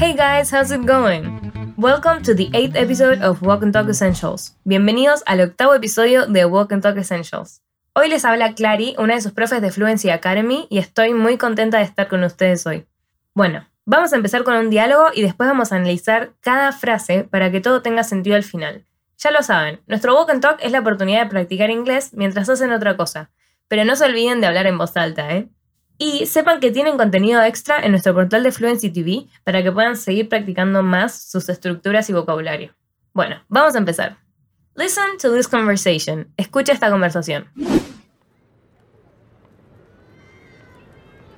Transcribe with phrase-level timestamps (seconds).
[0.00, 1.74] Hey guys, how's it going?
[1.76, 4.56] Welcome to the eighth episode of Walk and Talk Essentials.
[4.64, 7.60] Bienvenidos al octavo episodio de Walk and Talk Essentials.
[7.92, 11.76] Hoy les habla Clary, una de sus profes de Fluency Academy, y estoy muy contenta
[11.76, 12.86] de estar con ustedes hoy.
[13.34, 17.50] Bueno, vamos a empezar con un diálogo y después vamos a analizar cada frase para
[17.50, 18.86] que todo tenga sentido al final.
[19.18, 22.72] Ya lo saben, nuestro Walk and Talk es la oportunidad de practicar inglés mientras hacen
[22.72, 23.30] otra cosa,
[23.68, 25.50] pero no se olviden de hablar en voz alta, ¿eh?
[26.02, 29.98] Y sepan que tienen contenido extra en nuestro portal de Fluency TV para que puedan
[29.98, 32.74] seguir practicando más sus estructuras y vocabulario.
[33.12, 34.16] Bueno, vamos a empezar.
[34.76, 36.32] Listen to this conversation.
[36.38, 37.44] Escucha esta conversación.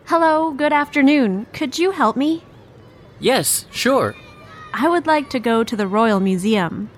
[0.07, 1.47] Hello, good afternoon.
[1.53, 2.45] Could you help me?
[3.19, 4.15] Yes, sure.
[4.73, 6.89] I would like to go to the Royal Museum.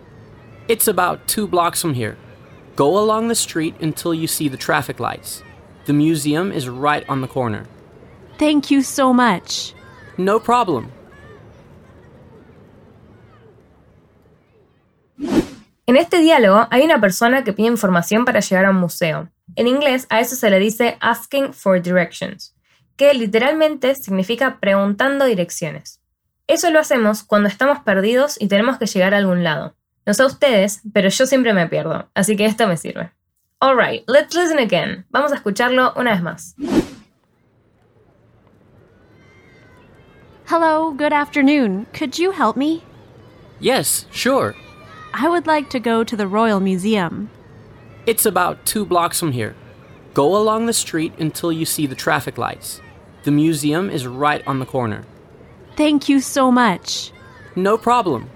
[0.69, 2.19] It's about two blocks from here.
[2.77, 5.43] Go along the street until you see the traffic lights.
[5.87, 7.65] The museum is right on the corner.
[8.39, 9.75] Thank you so much.
[10.17, 10.89] No problem.
[15.87, 19.29] En este diálogo hay una persona que pide información para llegar a un museo.
[19.57, 22.57] En inglés a eso se le dice asking for directions,
[22.97, 26.01] que literalmente significa preguntando direcciones.
[26.47, 29.77] Eso lo hacemos cuando estamos perdidos y tenemos que llegar a algún lado.
[30.07, 33.13] No sé ustedes, pero yo siempre me pierdo, así que esto me sirve.
[33.65, 35.05] Alright, let's listen again.
[35.11, 36.53] Vamos a escucharlo una vez más.
[40.45, 41.87] Hello, good afternoon.
[41.95, 42.85] Could you help me?
[43.61, 44.55] Yes, sure.
[45.15, 47.31] I would like to go to the Royal Museum.
[48.05, 49.57] It's about two blocks from here.
[50.13, 52.83] Go along the street until you see the traffic lights.
[53.23, 55.07] The museum is right on the corner.
[55.75, 57.13] Thank you so much.
[57.57, 58.29] No problem.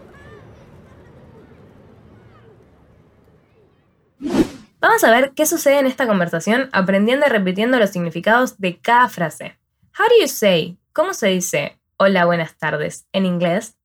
[4.81, 9.09] Vamos a ver qué sucede en esta conversación aprendiendo y repitiendo los significados de cada
[9.09, 9.59] frase.
[9.98, 10.79] How do you say?
[10.93, 13.77] ¿Cómo se dice hola, buenas tardes en inglés?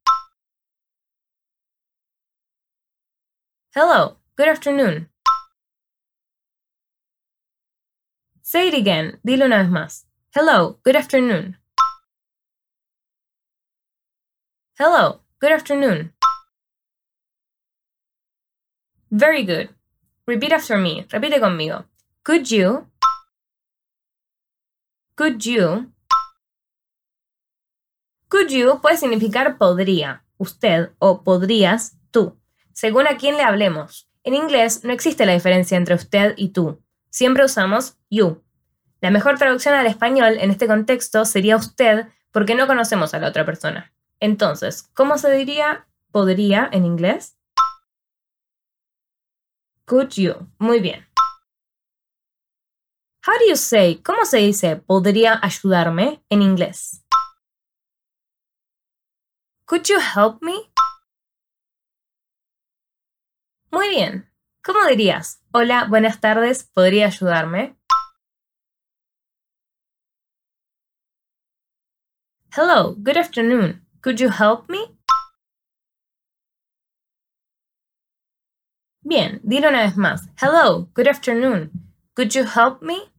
[3.74, 5.10] Hello, good afternoon.
[8.44, 10.08] Say it again, dilo una vez más.
[10.36, 11.58] Hello, good afternoon.
[14.78, 16.14] Hello, good afternoon.
[19.10, 19.70] Very good.
[20.26, 21.06] Repeat after me.
[21.10, 21.86] Repite conmigo.
[22.24, 22.88] Could you?
[25.16, 25.92] Could you?
[28.30, 32.40] Could you puede significar podría, usted, o podrías, tú,
[32.72, 34.10] según a quién le hablemos.
[34.24, 36.82] En inglés no existe la diferencia entre usted y tú.
[37.10, 38.44] Siempre usamos you.
[39.02, 43.28] La mejor traducción al español en este contexto sería usted porque no conocemos a la
[43.28, 43.94] otra persona.
[44.22, 47.38] Entonces, ¿cómo se diría podría en inglés?
[49.86, 50.48] Could you?
[50.60, 51.06] Muy bien.
[53.26, 54.02] How do you say?
[54.02, 57.04] ¿Cómo se dice podría ayudarme en inglés?
[59.66, 60.54] Could you help me?
[63.72, 64.30] Muy bien.
[64.64, 65.42] ¿Cómo dirías?
[65.52, 67.76] Hola, buenas tardes, ¿podría ayudarme?
[72.56, 73.86] Hello, good afternoon.
[74.02, 74.83] Could you help me?
[79.06, 80.30] Bien, dilo una vez más.
[80.42, 81.72] Hello, good afternoon.
[82.16, 83.12] Could you help me?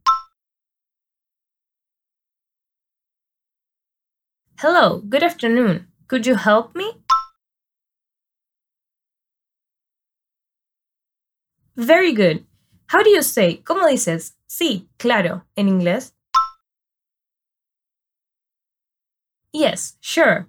[4.57, 5.87] Hello, good afternoon.
[6.07, 6.91] Could you help me?
[11.75, 12.45] Very good.
[12.87, 13.61] How do you say?
[13.63, 14.35] ¿Cómo dices?
[14.47, 16.13] Sí, claro, en inglés?
[19.53, 20.47] Yes, sure.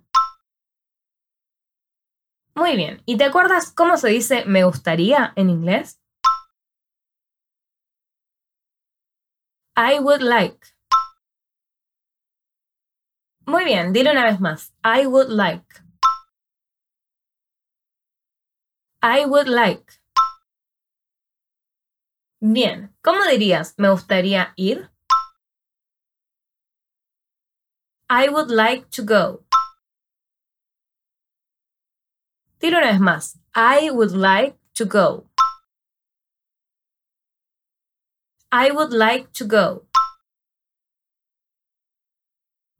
[2.56, 3.02] Muy bien.
[3.04, 6.00] ¿Y te acuerdas cómo se dice me gustaría en inglés?
[9.76, 10.66] I would like.
[13.44, 14.72] Muy bien, dilo una vez más.
[14.82, 15.66] I would like.
[19.02, 20.00] I would like.
[22.40, 24.90] Bien, ¿cómo dirías me gustaría ir?
[28.08, 29.45] I would like to go.
[32.60, 33.38] Dilo una vez más.
[33.54, 35.28] I would like to go.
[38.50, 39.86] I would like to go.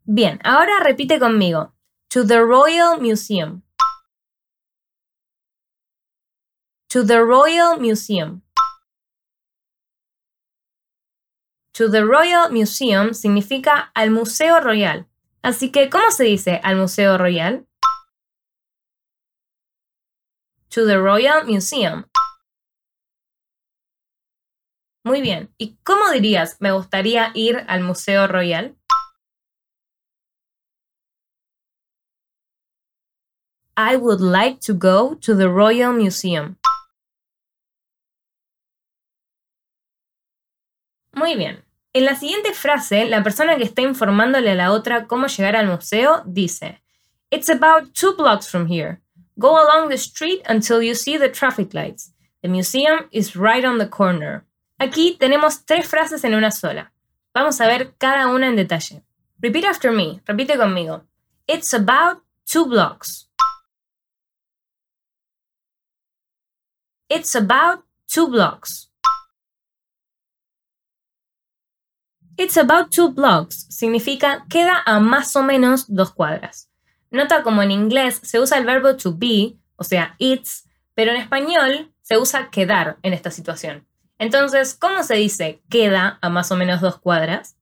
[0.04, 1.72] Bien, ahora repite conmigo.
[2.10, 3.62] To the Royal Museum.
[6.88, 8.42] To the Royal Museum.
[11.74, 15.06] To the Royal Museum significa al Museo Royal.
[15.42, 17.66] Así que, ¿cómo se dice al Museo Royal?
[20.70, 22.04] To the Royal Museum.
[25.04, 25.54] Muy bien.
[25.56, 28.76] ¿Y cómo dirías me gustaría ir al Museo Royal?
[33.76, 36.56] I would like to go to the Royal Museum.
[41.12, 41.64] Muy bien.
[41.92, 45.66] En la siguiente frase, la persona que está informándole a la otra cómo llegar al
[45.66, 46.82] museo dice,
[47.30, 49.00] It's about two blocks from here.
[49.38, 52.12] Go along the street until you see the traffic lights.
[52.42, 54.44] The museum is right on the corner.
[54.80, 56.92] Aquí tenemos tres frases en una sola.
[57.34, 59.02] Vamos a ver cada una en detalle.
[59.40, 60.20] Repeat after me.
[60.26, 61.02] Repite conmigo.
[61.46, 63.26] It's about two blocks.
[67.08, 68.88] It's about two blocks.
[72.38, 76.65] It's about two blocks significa queda a más o menos dos cuadras.
[77.16, 81.16] Nota como en inglés se usa el verbo to be, o sea, it's, pero en
[81.16, 83.88] español se usa quedar en esta situación.
[84.18, 87.58] Entonces, ¿cómo se dice queda a más o menos dos cuadras?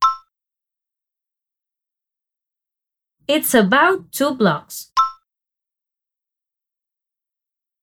[3.29, 4.93] It's about two blocks.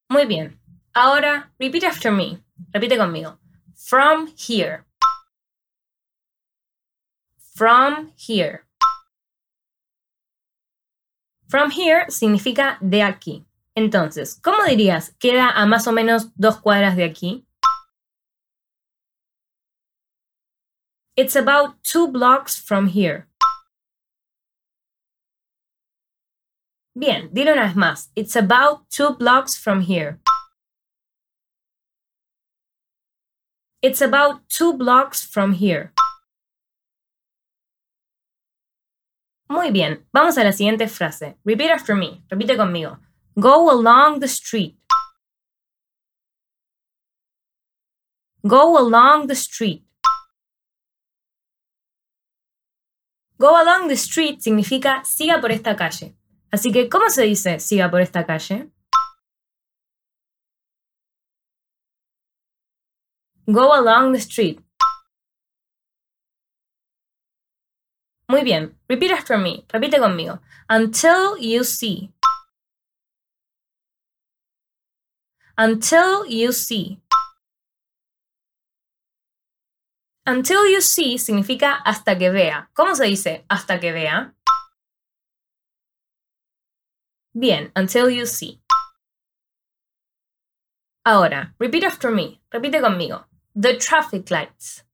[0.09, 0.59] Muy bien.
[0.93, 2.43] Ahora, repeat after me.
[2.73, 3.39] Repite conmigo.
[3.73, 4.83] From here.
[7.55, 8.67] From here.
[11.51, 13.45] From here significa de aquí.
[13.75, 17.45] Entonces, ¿cómo dirías queda a más o menos dos cuadras de aquí?
[21.17, 23.27] It's about two blocks from here.
[26.95, 28.11] Bien, dilo una vez más.
[28.15, 30.21] It's about two blocks from here.
[33.81, 35.91] It's about two blocks from here.
[39.51, 41.37] Muy bien, vamos a la siguiente frase.
[41.43, 42.23] Repeat after me.
[42.29, 43.01] Repite conmigo.
[43.35, 44.79] Go along the street.
[48.43, 49.85] Go along the street.
[53.37, 56.15] Go along the street significa siga por esta calle.
[56.49, 58.71] Así que, ¿cómo se dice siga por esta calle?
[63.47, 64.61] Go along the street.
[68.31, 68.79] Muy bien.
[68.87, 69.65] Repeat after me.
[69.67, 70.39] Repite conmigo.
[70.69, 72.13] Until you see.
[75.57, 77.01] Until you see.
[80.25, 82.69] Until you see significa hasta que vea.
[82.73, 84.33] ¿Cómo se dice hasta que vea?
[87.33, 88.61] Bien, until you see.
[91.03, 92.39] Ahora, repeat after me.
[92.49, 93.25] Repite conmigo.
[93.55, 94.85] The traffic lights.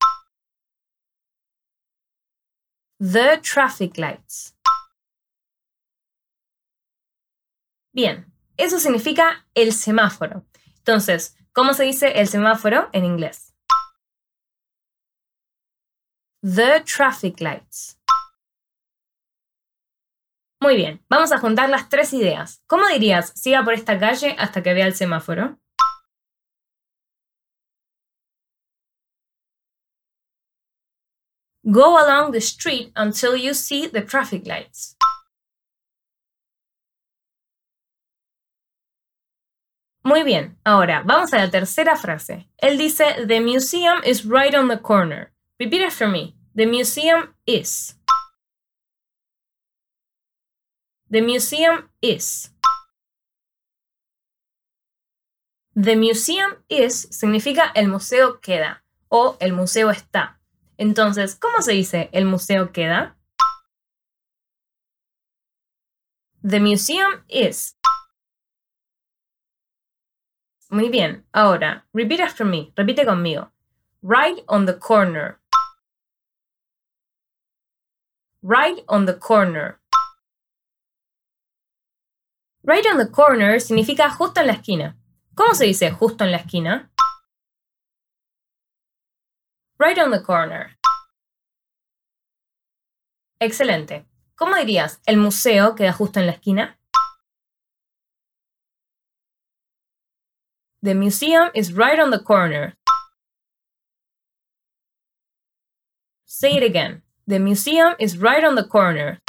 [3.00, 4.56] The traffic lights.
[7.92, 10.44] Bien, eso significa el semáforo.
[10.78, 13.54] Entonces, ¿cómo se dice el semáforo en inglés?
[16.42, 18.00] The traffic lights.
[20.60, 22.64] Muy bien, vamos a juntar las tres ideas.
[22.66, 25.60] ¿Cómo dirías siga por esta calle hasta que vea el semáforo?
[31.70, 34.96] Go along the street until you see the traffic lights.
[40.02, 42.48] Muy bien, ahora vamos a la tercera frase.
[42.62, 45.32] Él dice, The museum is right on the corner.
[45.60, 46.34] Repeat after me.
[46.54, 47.94] The museum is.
[51.10, 52.50] The museum is.
[55.74, 60.37] The museum is significa el museo queda o el museo está.
[60.78, 63.16] Entonces, ¿cómo se dice el museo queda?
[66.42, 67.76] The museum is.
[70.70, 73.50] Muy bien, ahora, repeat after me, repite conmigo.
[74.02, 75.40] Right on the corner.
[78.40, 79.80] Right on the corner.
[82.62, 84.96] Right on the corner significa justo en la esquina.
[85.34, 86.92] ¿Cómo se dice justo en la esquina?
[89.78, 90.76] Right on the corner.
[93.40, 94.06] Excelente.
[94.34, 95.00] ¿Cómo dirías?
[95.06, 96.78] ¿El museo queda justo en la esquina?
[100.82, 102.76] The museum is right on the corner.
[106.24, 107.02] Say it again.
[107.26, 109.20] The museum is right on the corner.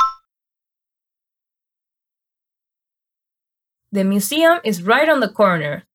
[3.92, 5.86] The museum is right on the corner.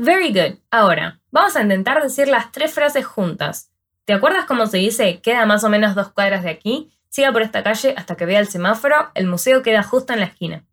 [0.00, 0.60] Very good.
[0.70, 3.72] Ahora, vamos a intentar decir las tres frases juntas.
[4.04, 6.92] ¿Te acuerdas cómo se dice queda más o menos dos cuadras de aquí?
[7.08, 9.10] Siga por esta calle hasta que vea el semáforo.
[9.14, 10.64] El museo queda justo en la esquina.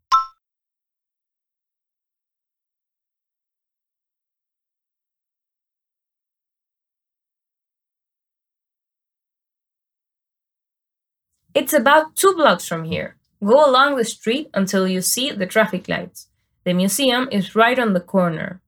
[11.55, 13.15] It's about two blocks from here.
[13.43, 16.29] Go along the street until you see the traffic lights.
[16.63, 18.61] The museum is right on the corner.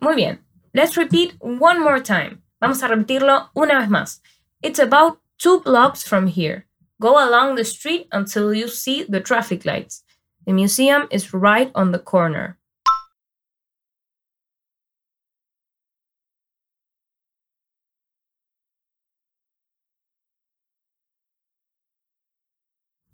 [0.00, 0.40] Muy bien.
[0.74, 2.42] Let's repeat one more time.
[2.60, 4.20] Vamos a repetirlo una vez más.
[4.62, 6.66] It's about two blocks from here.
[7.00, 10.02] Go along the street until you see the traffic lights.
[10.46, 12.58] The museum is right on the corner.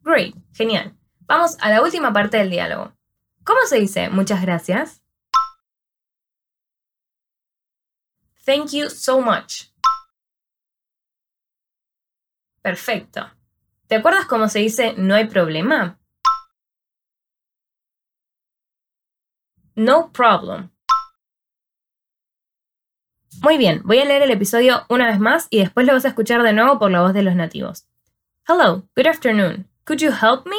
[0.02, 0.92] Great, genial.
[1.28, 2.92] Vamos a la última parte del diálogo.
[3.44, 5.00] ¿Cómo se dice muchas gracias?
[8.50, 9.70] Thank you so much.
[12.62, 13.30] Perfecto.
[13.86, 16.00] ¿Te acuerdas cómo se dice no hay problema?
[19.76, 20.72] No problem.
[23.40, 26.08] Muy bien, voy a leer el episodio una vez más y después lo vas a
[26.08, 27.86] escuchar de nuevo por la voz de los nativos.
[28.48, 29.68] Hello, good afternoon.
[29.84, 30.58] Could you help me?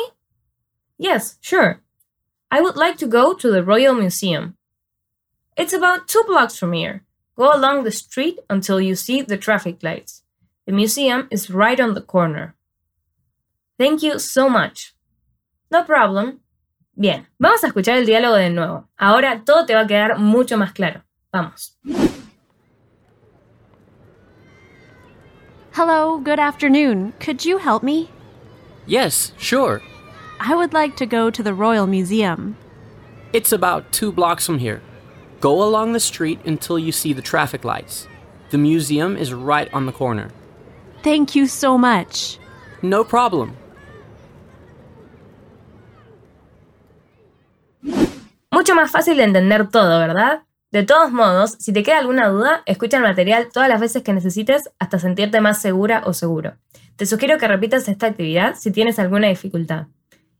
[0.98, 1.82] Yes, sure.
[2.50, 4.56] I would like to go to the Royal Museum.
[5.58, 7.04] It's about two blocks from here.
[7.42, 10.22] Go along the street until you see the traffic lights.
[10.68, 12.54] The museum is right on the corner.
[13.80, 14.94] Thank you so much.
[15.72, 16.42] No problem.
[16.96, 18.86] Bien, vamos a escuchar el diálogo de nuevo.
[19.00, 21.02] Ahora todo te va a quedar mucho más claro.
[21.34, 21.72] Vamos.
[25.72, 27.14] Hello, good afternoon.
[27.20, 28.12] Could you help me?
[28.86, 29.82] Yes, sure.
[30.40, 32.56] I would like to go to the Royal Museum.
[33.34, 34.84] It's about two blocks from here.
[35.42, 38.08] Go along the street until you see the traffic lights.
[38.52, 40.30] The museum is right on the corner.
[41.02, 42.38] Thank you so much.
[42.84, 43.54] No problem.
[48.52, 50.44] Mucho más fácil de entender todo, ¿verdad?
[50.72, 54.14] De todos modos, si te queda alguna duda, escucha el material todas las veces que
[54.14, 56.58] necesites hasta sentirte más segura o seguro.
[56.98, 59.88] Te sugiero que repitas esta actividad si tienes alguna dificultad.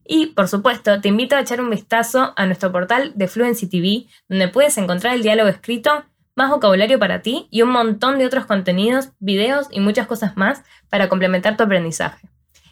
[0.06, 4.08] Y, por supuesto, te invito a echar un vistazo a nuestro portal de Fluency TV,
[4.28, 6.06] donde puedes encontrar el diálogo escrito,
[6.36, 10.64] más vocabulario para ti y un montón de otros contenidos, videos y muchas cosas más
[10.90, 12.28] para complementar tu aprendizaje.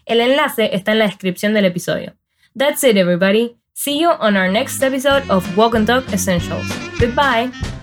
[0.05, 2.15] El enlace está en la descripción del episodio.
[2.57, 3.57] That's it, everybody.
[3.74, 6.67] See you on our next episode of Walk and Talk Essentials.
[7.00, 7.78] Goodbye.